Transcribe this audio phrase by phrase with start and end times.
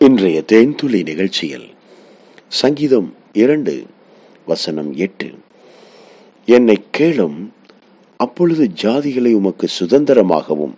[0.00, 1.64] இன்றைய தேன்துளி நிகழ்ச்சியில்
[2.48, 3.72] சங்கீதம் இரண்டு
[4.46, 5.28] வசனம் எட்டு.
[6.46, 7.38] என்னை கேளும்
[8.16, 10.74] அப்பொழுது ஜாதிகளை உமக்கு சுதந்திரமாகவும்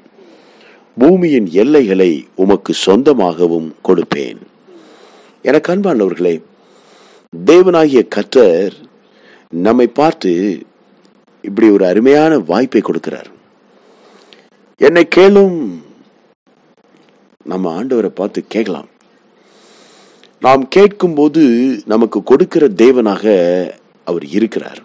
[0.96, 4.40] பூமியின் எல்லைகளை உமக்கு சொந்தமாகவும் கொடுப்பேன்.
[5.42, 6.34] எனக்கு அன்பானவர்களே
[7.46, 8.76] தேவனாகிய கத்தர்
[9.50, 10.32] நம்மை பார்த்து
[11.42, 13.32] இப்படி ஒரு அருமையான வாய்ப்பை கொடுக்கிறார்.
[14.76, 15.58] என்னை கேளும்
[17.44, 18.88] நம்ம ஆண்டவரை பார்த்து கேட்கலாம்.
[20.40, 21.42] நாம் கேட்கும்போது
[21.86, 23.24] நமக்கு கொடுக்கிற தேவனாக
[24.04, 24.78] அவர் இருக்கிறார்.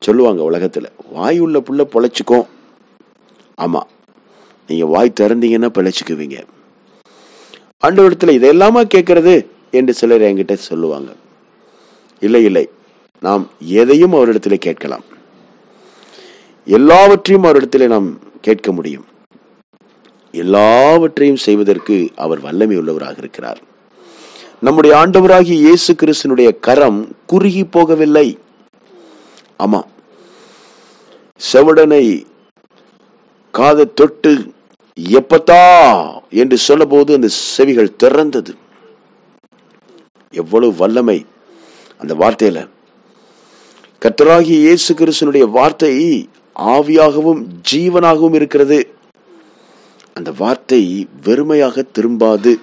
[0.00, 2.46] சொல்லுவாங்க உலகத்தில் வாய் உள்ள புள்ள பொழைச்சுக்கும்
[3.54, 3.88] ஆமாம்
[4.66, 6.44] நீங்கள் வாய் திறந்தீங்கன்னா பிழைச்சுக்குவீங்க.
[7.86, 11.12] இடத்துல இதெல்லாமா கேட்கறது என்று சிலர் என்கிட்ட சொல்லுவாங்க.
[12.20, 12.68] இல்லை இல்லை
[13.20, 15.04] நாம் எதையும் அவரிடத்தில் கேட்கலாம்.
[16.64, 19.04] எல்லாவற்றையும் அவரிடத்தில் நாம் கேட்க முடியும்.
[20.32, 23.60] எல்லாவற்றையும் செய்வதற்கு அவர் வல்லமை உள்ளவராக இருக்கிறார்.
[24.62, 28.38] நம்முடைய ஆண்டவராகிய இயேசு கிறிஸ்தனுடைய கரம் குறுகி போகவில்லை.
[29.58, 29.82] ஆமா.
[31.52, 32.24] செவடனை
[33.50, 34.52] காதை தொட்டு
[35.10, 35.96] எப்பத்தா?
[36.30, 38.56] என்று சொன்னபோது அந்த செவிகள் திறந்தது.
[40.30, 41.26] எவ்வளவு வல்லமை
[41.98, 42.68] அந்த வார்த்தையில.
[44.00, 48.94] கத்தராகிய இயேசு கிறிஸ்தனுடைய வார்த்தை ஆவியாகவும் ஜீவனாகவும் இருக்கிறது.
[50.12, 52.56] அந்த வார்த்தை வெறுமையாக திரும்பாது.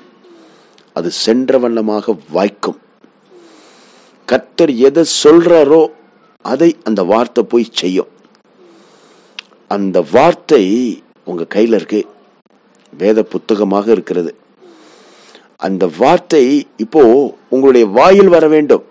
[0.99, 2.79] அது சென்ற வண்ணமாக வாய்க்கும்.
[4.29, 5.81] கர்த்தர் எதை சொல்றாரோ
[6.51, 8.11] அதை அந்த வார்த்தை போய் செய்யும்.
[9.75, 10.63] அந்த வார்த்தை
[11.29, 12.01] உங்க கையில இருக்கு.
[13.01, 14.31] வேத புத்தகமாக இருக்கிறது.
[15.67, 16.43] அந்த வார்த்தை
[16.83, 17.01] இப்போ
[17.53, 18.83] உங்களுடைய வாயில் வர வேண்டும்.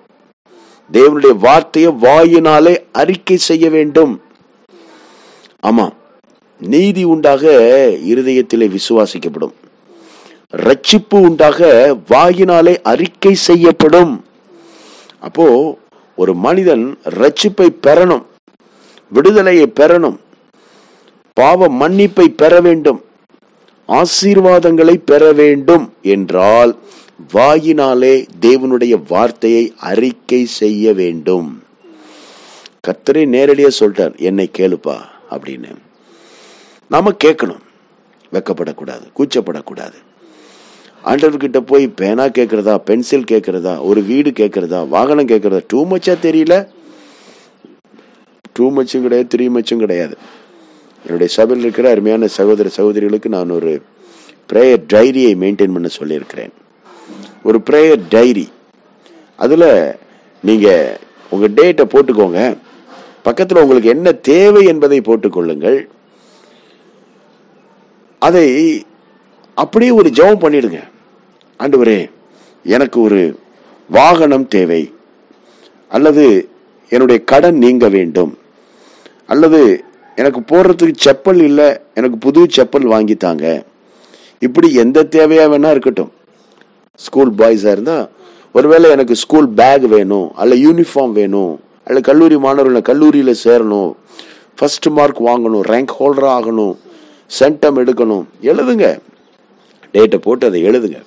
[0.97, 4.13] தேவனுடைய வார்த்தையை வாயினாலே அறிக்கை செய்ய வேண்டும்.
[5.69, 5.87] ஆமா
[6.61, 7.45] நீதி உண்டாக
[8.13, 9.55] இருதயத்திலே விசுவாசிக்கப்படும்.
[10.57, 14.25] ரட்சிப்பு உண்டாக வாயினாலே அறிக்கை செய்யப்படும்.
[15.19, 15.79] அப்போ
[16.17, 18.25] ஒரு மனிதன் ரட்சிப்பை பெறணும்
[19.11, 20.17] விடுதலையை பெறணும்
[21.33, 23.05] பாவ மன்னிப்பை பெற வேண்டும்
[23.89, 26.79] ஆசீர்வாதங்களை பெற வேண்டும் என்றால்
[27.35, 31.63] வாயினாலே தேவனுடைய வார்த்தையை அறிக்கை செய்ய வேண்டும்.
[32.89, 34.99] கத்தரை நேரடியாக சொல்லிட்டார் என்னை கேளுப்பா
[35.31, 35.75] அப்படின்னு.
[36.89, 37.65] நாம கேட்கணும்.
[38.33, 39.99] வெக்கப்படக்கூடாது கூச்சப்படக்கூடாது.
[41.05, 46.55] ஆண்டவர்கிட்ட போய் பேனா கேட்கறதா பென்சில் கேட்கறதா ஒரு வீடு கேட்கறதா வாகனம் கேட்கறதா டூ மச்சா தெரியல.
[48.53, 50.15] டூ மச்சும் கிடையாது த்ரீ மச்சும் கிடையாது.
[51.05, 53.83] என்னுடைய சபையில் இருக்கிற அருமையான சகோதர சகோதரிகளுக்கு நான் ஒரு
[54.53, 56.53] ப்ரேயர் டைரியை மெயின்டைன் பண்ண சொல்லியிருக்கிறேன்.
[57.43, 58.47] ஒரு ப்ரேயர் டைரி
[59.37, 59.69] அதில்
[60.41, 60.99] நீங்கள்
[61.31, 62.41] உங்கள் டேட்டை போட்டுக்கோங்க.
[63.23, 65.79] பக்கத்தில் உங்களுக்கு என்ன தேவை என்பதை போட்டுக்கொள்ளுங்கள்.
[68.19, 68.47] அதை
[69.63, 70.81] அப்படியே ஒரு ஜெபம் பண்ணிடுங்க.
[71.63, 72.01] ஆண்டவரே
[72.75, 73.21] எனக்கு ஒரு
[73.97, 74.83] வாகனம் தேவை.
[75.95, 76.25] அல்லது
[76.95, 78.33] என்னுடைய கடன் நீங்க வேண்டும்.
[79.33, 79.61] அல்லது
[80.21, 83.47] எனக்கு போடுறதுக்கு செப்பல் இல்லை எனக்கு புது செப்பல் வாங்கித்தாங்க
[84.47, 86.13] இப்படி எந்த தேவையா வேணா இருக்கட்டும்.
[87.07, 87.99] ஸ்கூல் பாய்ஸா இருந்தா
[88.53, 91.53] ஒருவேளை எனக்கு ஸ்கூல் பேக் வேணும் அல்ல யூனிஃபார்ம் வேணும்
[91.85, 93.91] அல்ல கல்லூரி மாணவர்கள் கல்லூரியில் சேரணும்
[94.57, 96.75] ஃபர்ஸ்ட் மார்க் வாங்கணும் ரேங்க் ஹோல்டர் ஆகணும்
[97.39, 98.87] சென்டம் எடுக்கணும் எழுதுங்க.
[99.99, 101.01] டேட்டை போட்டு அதை எழுதுங்க.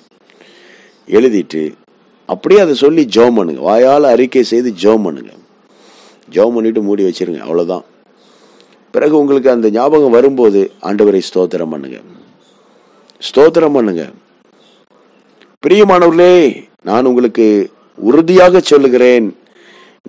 [1.18, 1.62] எழுதிட்டு
[2.32, 3.62] அப்படியே அதை சொல்லி ஜோம் பண்ணுங்க.
[3.68, 5.32] வாயால் அறிக்கை செய்து ஜோம் பண்ணுங்க.
[6.34, 7.40] ஜோம் பண்ணிட்டு மூடி வச்சிருங்க.
[7.46, 7.84] அவ்வளோதான்
[8.94, 11.98] பிறகு உங்களுக்கு அந்த ஞாபகம் வரும்போது ஆண்டவரை ஸ்தோத்திரம் பண்ணுங்க.
[13.28, 14.04] ஸ்தோத்திரம் பண்ணுங்க.
[15.64, 16.34] பிரியமானவர்களே
[16.88, 17.46] நான் உங்களுக்கு
[18.08, 19.26] உறுதியாக சொல்லுகிறேன்.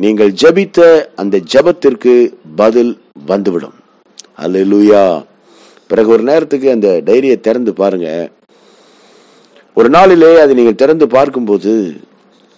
[0.04, 0.80] நீங்கள் ஜெபித்த
[1.22, 2.14] அந்த ஜெபத்திற்கு
[2.62, 2.94] பதில்
[3.32, 3.76] வந்துவிடும்.
[4.44, 5.04] அல்லேலூயா
[5.92, 8.32] பிறகு ஒரு நேரத்துக்கு அந்த டைரியை திறந்து பாருங்கள்
[9.78, 11.72] ஒரு நாளிலே அதை நீங்கள் திறந்து பார்க்கும்போது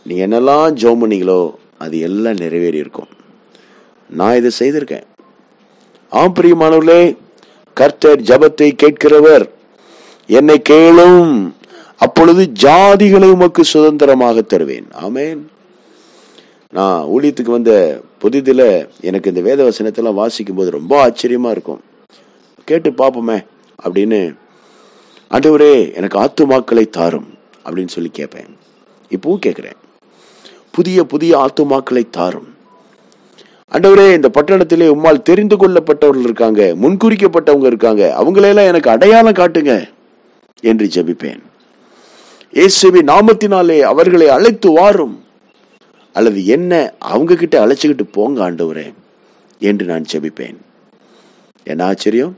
[0.08, 1.42] நீ என்னெல்லாம் ஜோம் பண்ணீங்களோ
[1.84, 3.12] அது எல்லாம் நிறைவேறி இருக்கும்
[4.10, 5.06] நான் இதை செய்திருக்கேன்.
[6.12, 7.00] ஆம் பிரியமானவர்களே
[7.74, 9.46] கர்த்தர் ஜபத்தை கேட்கிறவர்
[10.38, 11.32] என்னை கேளும்.
[12.06, 14.88] அப்பொழுது ஜாதிகளை உமக்கு சுதந்திரமாக தருவேன்.
[15.06, 15.42] ஆமேன்.
[16.78, 17.74] நான் ஊழியத்துக்கு வந்த
[18.24, 18.68] புதிதில்
[19.08, 21.82] எனக்கு இந்த வேத வசனத்தெல்லாம் வாசிக்கும் போது ரொம்ப ஆச்சரியமா இருக்கும்.
[22.68, 23.40] கேட்டு பார்ப்போமே
[23.86, 24.20] அப்படின்னு
[25.32, 27.30] ஆண்டவரே எனக்கு ஆத்துமாக்களை தாரும்
[27.66, 28.52] அப்படின்னு சொல்லி கேட்பேன்
[29.12, 29.80] இப்பவும் கேட்கிறேன்
[30.72, 32.50] புதிய புதிய ஆத்துமாக்களை தாரும்.
[33.72, 39.74] ஆண்டவரே இந்த பட்டணத்திலே உம்மால் தெரிந்து கொள்ளப்பட்டவர்கள் இருக்காங்க முன்குறிக்கப்பட்டவங்க இருக்காங்க அவங்களையெல்லாம் எனக்கு அடையாளம் காட்டுங்க
[40.64, 41.42] என்று ஜெபிப்பேன்.
[42.54, 45.24] இயேசுவி நாமத்தினாலே அவர்களை அழைத்து வாரும்
[46.12, 48.94] அல்லது என்ன அவங்க கிட்ட அழைச்சுக்கிட்டு போங்க ஆண்டவரே
[49.62, 50.58] என்று நான் ஜெபிப்பேன்.
[51.64, 52.38] என்ன ஆச்சரியம்?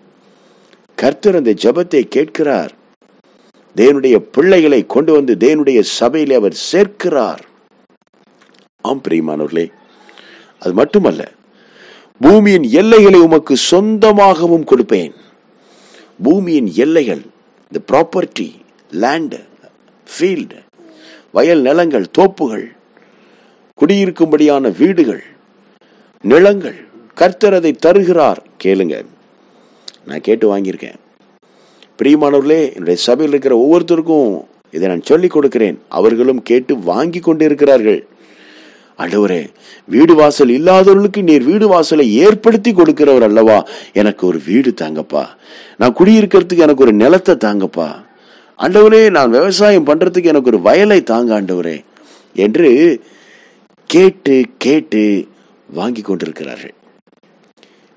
[0.95, 2.73] கர்த்தர் அந்த ஜெபத்தை கேட்கிறார்
[3.79, 7.43] தேவனுடைய பிள்ளைகளை கொண்டு வந்து தேவனுடைய சபையிலே அவர் சேர்க்கிறார்.
[8.81, 9.65] ஆம் பிரியமானவர்களே
[10.59, 11.23] அது மட்டுமல்ல
[12.19, 15.13] பூமியின் எல்லைகளை உமக்கு சொந்தமாகவும் கொடுப்பேன்.
[16.23, 17.21] பூமியின் எல்லைகள்
[17.69, 18.47] இந்த ப்ராப்பர்ட்டி
[19.03, 19.39] லேண்டு
[20.13, 20.59] ஃபீல்டு
[21.31, 22.65] வயல் நிலங்கள் தோப்புகள்
[23.81, 25.23] குடியிருக்கும்படியான வீடுகள்
[26.21, 26.77] நிலங்கள்
[27.19, 28.41] கர்த்தர் அதை தருகிறார்.
[28.63, 28.95] கேளுங்க
[30.05, 30.99] நான் கேட்டு வாங்கியிருக்கேன்.
[32.03, 35.81] பிரியமானவர்களே என்னுடைய சபையில் இருக்கிற ஒவ்வொருத்தருக்கும் இதை நான் சொல்லிக் கொடுக்கிறேன்.
[35.89, 38.07] அவர்களும் கேட்டு வாங்கி கொண்டு இருக்கிறார்கள்
[39.85, 43.67] வீடு வாசல் இல்லாதவர்களுக்கு நீர் வீடு வாசலை ஏற்படுத்தி கொடுக்கிறவர் அல்லவா?
[43.93, 45.25] எனக்கு ஒரு வீடு தாங்கப்பா.
[45.77, 48.05] நான் குடியிருக்கிறதுக்கு எனக்கு ஒரு நிலத்தை தாங்கப்பா.
[48.59, 51.83] ஆண்டவரே நான் விவசாயம் பண்றதுக்கு எனக்கு ஒரு வயலை தாங்க ஆண்டவரே
[52.35, 53.01] என்று
[53.85, 55.27] கேட்டு கேட்டு
[55.73, 56.73] வாங்கி கொண்டிருக்கிறார்கள்.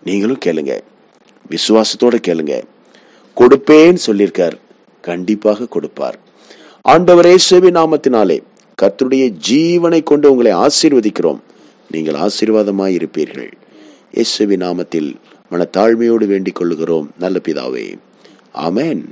[0.05, 0.81] நீங்களும் கேளுங்க.
[1.51, 2.63] விசுவாசத்தோட கேளுங்க.
[3.41, 4.57] கொடுப்பேன் சொல்லியிருக்கார்.
[5.01, 6.19] கண்டிப்பாக கொடுப்பார்.
[6.89, 8.43] ஆண்டவரே செவி நாமத்தினாலே
[8.83, 11.41] கர்த்தருடைய ஜீவனை கொண்டு உங்களை ஆசீர்வதிக்கிறோம்.
[11.91, 13.53] நீங்கள் ஆசீர்வாதமாய் இருப்பீர்கள்.
[14.13, 15.17] இயேசுவின் நாமத்தில்
[15.51, 17.07] மன தாழ்மையோடு வேண்டிக் கொள்ளுகிறோம்.
[17.19, 17.99] நல்ல பிதாவே.
[18.55, 19.05] ஆமேன்.